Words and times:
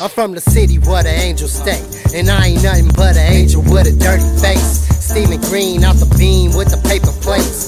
I'm 0.00 0.10
from? 0.10 0.32
The 0.32 0.40
city 0.40 0.78
where 0.78 1.02
the 1.02 1.10
angels 1.10 1.52
stay. 1.52 1.82
And 2.14 2.30
I 2.30 2.48
ain't 2.48 2.62
nothing 2.62 2.88
but 2.96 3.16
an 3.16 3.32
angel 3.32 3.62
with 3.62 3.86
a 3.86 3.92
dirty 3.92 4.24
face. 4.40 4.86
Steaming 5.04 5.40
green 5.42 5.84
out 5.84 5.96
the 5.96 6.06
beam 6.16 6.54
with 6.54 6.70
the 6.70 6.78
paper 6.88 7.12
plates. 7.20 7.63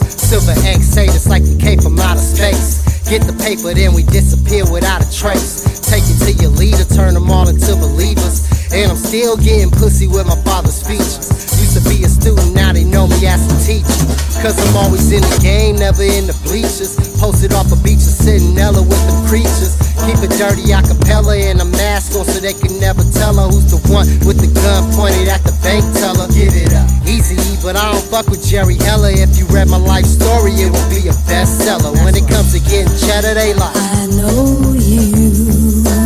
Get 3.06 3.22
the 3.22 3.38
paper, 3.38 3.70
then 3.72 3.94
we 3.94 4.02
disappear 4.02 4.66
without 4.66 4.98
a 4.98 5.06
trace. 5.14 5.62
Take 5.86 6.02
it 6.10 6.18
to 6.26 6.32
your 6.42 6.50
leader, 6.50 6.82
turn 6.90 7.14
them 7.14 7.30
all 7.30 7.46
into 7.46 7.78
believers. 7.78 8.42
And 8.74 8.90
I'm 8.90 8.98
still 8.98 9.36
getting 9.38 9.70
pussy 9.70 10.10
with 10.10 10.26
my 10.26 10.34
father's 10.42 10.82
features. 10.82 11.30
Used 11.54 11.78
to 11.78 11.82
be 11.86 12.02
a 12.02 12.10
student, 12.10 12.50
now 12.52 12.74
they 12.74 12.82
know 12.82 13.06
me 13.06 13.22
as 13.30 13.46
a 13.46 13.54
teacher. 13.62 14.02
Cause 14.42 14.58
I'm 14.58 14.74
always 14.76 15.06
in 15.14 15.22
the 15.22 15.38
game, 15.38 15.78
never 15.78 16.02
in 16.02 16.26
the 16.26 16.34
bleachers. 16.42 16.98
Posted 17.22 17.54
off 17.54 17.70
a 17.70 17.78
beach, 17.86 18.02
sitting 18.02 18.58
Ella 18.58 18.82
with 18.82 19.00
the 19.06 19.16
creatures. 19.30 19.78
Keep 20.04 20.26
it 20.26 20.34
dirty, 20.34 20.74
acapella, 20.74 21.38
and 21.46 21.62
a 21.62 21.64
mask 21.64 22.18
on 22.18 22.26
so 22.26 22.42
they 22.42 22.52
can 22.52 22.74
never 22.82 23.06
tell 23.14 23.38
her 23.38 23.48
who's 23.48 23.70
the 23.70 23.80
one 23.88 24.06
with 24.26 24.42
the 24.42 24.50
gun 24.50 24.82
pointed 24.98 25.30
at 25.30 25.40
the 25.46 25.54
bank 25.62 25.86
teller. 25.96 26.28
Give 26.34 26.52
it 26.52 26.74
up. 26.74 26.90
Easy, 27.08 27.38
but 27.62 27.78
I 27.78 27.90
don't 27.90 28.04
fuck 28.10 28.26
with 28.28 28.44
Jerry 28.44 28.76
Heller. 28.82 29.14
If 29.14 29.38
you 29.38 29.46
read 29.46 29.70
my 29.70 29.78
life 29.78 30.04
story, 30.04 30.52
it 30.58 30.68
would 30.68 30.90
be 30.90 31.08
a 31.08 31.16
bestseller. 31.30 31.94
When 32.04 32.12
it 32.14 32.28
comes 32.28 32.45
to 33.22 33.22
getting 33.22 33.34
cheddar, 33.34 33.34
they 33.34 33.54
lie. 33.54 33.72
I 33.74 34.06
know 34.06 34.72
you. 34.74 35.32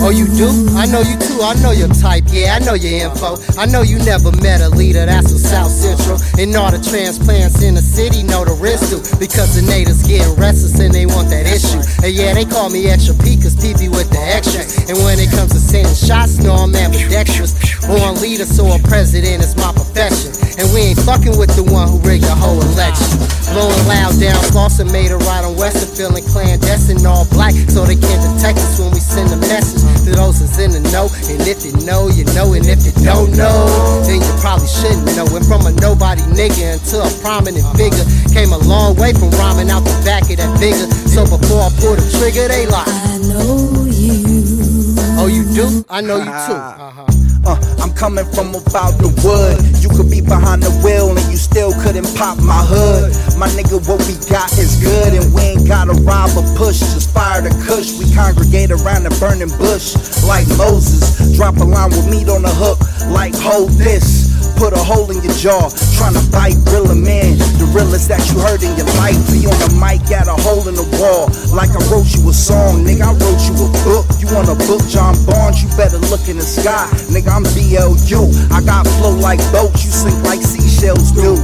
Oh, 0.02 0.10
you 0.10 0.26
do? 0.32 0.48
I 0.76 0.86
know 0.86 1.00
you 1.00 1.16
too. 1.18 1.40
I 1.42 1.54
know 1.60 1.72
your 1.72 1.88
type. 1.88 2.24
Yeah, 2.28 2.56
I 2.56 2.64
know 2.64 2.74
your 2.74 3.10
info. 3.10 3.36
I 3.58 3.66
know 3.66 3.82
you 3.82 3.98
never 3.98 4.32
met 4.40 4.60
a 4.60 4.68
leader. 4.68 5.04
That's 5.04 5.28
from 5.28 5.38
South 5.38 5.70
Central. 5.70 6.18
And 6.38 6.54
all 6.56 6.70
the 6.70 6.80
transplants 6.80 7.62
in 7.62 7.74
the 7.74 7.82
city 7.82 8.22
know 8.22 8.44
the 8.44 8.54
risk 8.54 8.90
too. 8.90 9.02
Because 9.18 9.54
the 9.54 9.62
natives 9.62 10.06
getting 10.06 10.34
restless 10.36 10.80
and 10.80 10.92
they 10.94 11.06
want 11.06 11.28
that 11.30 11.46
issue. 11.46 11.80
And 12.02 12.14
yeah, 12.14 12.32
they 12.32 12.44
call 12.44 12.70
me 12.70 12.88
extra 12.88 13.14
P 13.14 13.36
cause 13.36 13.54
PP 13.56 13.90
with 13.90 14.10
the 14.10 14.20
extras. 14.20 14.88
And 14.88 14.96
when 15.04 15.18
it 15.20 15.30
comes 15.30 15.52
to 15.52 15.60
sending 15.60 15.94
shots, 15.94 16.38
no, 16.38 16.54
I'm 16.54 16.74
ambidextrous. 16.74 17.52
Born 17.86 18.16
leader, 18.20 18.46
so 18.46 18.72
a 18.72 18.78
president 18.78 19.44
is 19.44 19.54
my 19.56 19.72
profession. 19.72 20.29
And 20.60 20.68
we 20.76 20.92
ain't 20.92 21.00
fucking 21.08 21.40
with 21.40 21.56
the 21.56 21.64
one 21.64 21.88
who 21.88 21.96
rigged 22.04 22.28
the 22.28 22.36
whole 22.36 22.60
election. 22.60 23.16
Blowing 23.56 23.80
loud 23.88 24.12
down, 24.20 24.36
Slauson 24.52 24.92
made 24.92 25.08
a 25.08 25.16
ride 25.24 25.48
on 25.48 25.56
Western, 25.56 25.88
feeling 25.88 26.20
clandestine, 26.28 27.00
all 27.08 27.24
black, 27.32 27.56
so 27.72 27.88
they 27.88 27.96
can't 27.96 28.20
detect 28.36 28.60
us 28.60 28.76
when 28.76 28.92
we 28.92 29.00
send 29.00 29.32
a 29.32 29.40
message 29.48 29.80
to 30.04 30.12
those 30.12 30.36
that's 30.36 30.60
in 30.60 30.76
the 30.76 30.84
know. 30.92 31.08
And 31.32 31.40
if 31.48 31.64
you 31.64 31.72
know, 31.88 32.12
you 32.12 32.28
know, 32.36 32.52
and 32.52 32.68
if 32.68 32.84
you 32.84 32.92
don't 33.00 33.32
know, 33.32 34.04
then 34.04 34.20
you 34.20 34.32
probably 34.44 34.68
shouldn't 34.68 35.08
know. 35.16 35.24
Went 35.32 35.48
from 35.48 35.64
a 35.64 35.72
nobody 35.80 36.20
nigga 36.28 36.76
into 36.76 37.00
a 37.00 37.08
prominent 37.24 37.64
figure. 37.80 38.04
Came 38.28 38.52
a 38.52 38.60
long 38.60 39.00
way 39.00 39.16
from 39.16 39.32
rhyming 39.40 39.72
out 39.72 39.80
the 39.88 39.96
back 40.04 40.28
of 40.28 40.36
that 40.36 40.52
figure. 40.60 40.92
So 41.08 41.24
before 41.24 41.64
I 41.64 41.72
pull 41.80 41.96
the 41.96 42.04
trigger, 42.20 42.52
they 42.52 42.68
lie. 42.68 42.84
I 42.84 43.16
know 43.32 43.88
you. 43.88 44.92
Oh, 45.16 45.24
you 45.24 45.48
do? 45.56 45.88
I 45.88 46.04
know 46.04 46.20
you 46.20 46.28
too. 46.28 46.60
Uh-huh. 46.90 47.19
Uh, 47.50 47.58
I'm 47.82 47.92
coming 47.94 48.24
from 48.30 48.54
about 48.54 48.94
the 49.02 49.10
wood. 49.26 49.58
You 49.82 49.90
could 49.90 50.06
be 50.06 50.20
behind 50.20 50.62
the 50.62 50.70
wheel 50.86 51.10
and 51.10 51.26
you 51.26 51.36
still 51.36 51.72
couldn't 51.82 52.06
pop 52.14 52.38
my 52.38 52.62
hood. 52.62 53.10
My 53.34 53.50
nigga, 53.58 53.82
what 53.90 53.98
we 54.06 54.14
got 54.30 54.54
is 54.54 54.78
good 54.78 55.18
and 55.18 55.34
we 55.34 55.58
ain't 55.58 55.66
gotta 55.66 55.98
rob 56.06 56.30
or 56.38 56.46
push. 56.54 56.78
Just 56.78 57.10
fire 57.10 57.42
the 57.42 57.50
kush. 57.66 57.98
We 57.98 58.06
congregate 58.14 58.70
around 58.70 59.02
the 59.02 59.10
burning 59.18 59.50
bush 59.58 59.98
like 60.22 60.46
Moses. 60.54 61.34
Drop 61.34 61.56
a 61.56 61.66
line 61.66 61.90
with 61.90 62.06
meat 62.06 62.28
on 62.30 62.42
the 62.42 62.54
hook, 62.54 62.78
like 63.10 63.34
hold 63.34 63.70
this. 63.74 64.29
Put 64.60 64.76
a 64.76 64.84
hole 64.84 65.08
in 65.08 65.24
your 65.24 65.32
jaw, 65.40 65.72
tryna 65.96 66.20
bite, 66.28 66.60
real 66.68 66.92
man. 66.92 67.40
The 67.56 67.64
realest 67.72 68.12
that 68.12 68.20
you 68.28 68.36
heard 68.44 68.60
in 68.60 68.76
your 68.76 68.92
life. 69.00 69.16
Be 69.32 69.48
on 69.48 69.56
the 69.56 69.72
mic, 69.80 70.04
got 70.04 70.28
a 70.28 70.36
hole 70.36 70.68
in 70.68 70.76
the 70.76 70.84
wall. 71.00 71.32
Like 71.48 71.72
I 71.72 71.80
wrote 71.88 72.12
you 72.12 72.28
a 72.28 72.34
song, 72.36 72.84
nigga. 72.84 73.08
I 73.08 73.16
wrote 73.16 73.40
you 73.48 73.56
a 73.56 73.68
book. 73.88 74.04
You 74.20 74.28
want 74.28 74.52
a 74.52 74.58
book, 74.68 74.84
John 74.84 75.16
Barnes? 75.24 75.64
You 75.64 75.72
better 75.80 75.96
look 76.12 76.28
in 76.28 76.36
the 76.36 76.44
sky, 76.44 76.84
nigga. 77.08 77.32
I'm 77.32 77.48
BLU. 77.56 78.28
I 78.52 78.60
got 78.60 78.84
flow 79.00 79.16
like 79.16 79.40
boats, 79.48 79.80
you 79.80 79.96
sink 79.96 80.20
like 80.28 80.44
seashells 80.44 81.08
do. 81.16 81.40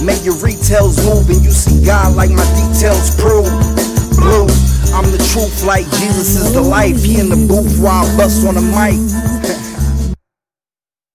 Make 0.00 0.24
your 0.24 0.40
retails 0.40 0.96
move 1.04 1.28
and 1.28 1.44
you 1.44 1.52
see 1.52 1.84
God 1.84 2.16
like 2.16 2.32
my 2.32 2.48
details 2.56 3.12
prove. 3.20 3.52
Blue, 4.16 4.48
I'm 4.96 5.04
the 5.12 5.20
truth 5.36 5.68
like 5.68 5.84
Jesus 6.00 6.40
is 6.40 6.56
the 6.56 6.64
life. 6.64 6.96
He 7.04 7.20
in 7.20 7.28
the 7.28 7.36
booth 7.36 7.76
while 7.76 8.08
I 8.08 8.16
bust 8.16 8.40
on 8.48 8.56
the 8.56 8.64
mic. 8.64 8.96